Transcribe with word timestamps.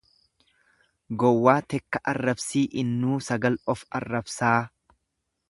Gowwaa 1.23 1.55
tekka 1.73 2.01
arrabsi 2.13 2.65
innuu 2.85 3.21
sagal 3.27 3.61
of 3.75 3.85
arrabsaa. 4.01 4.57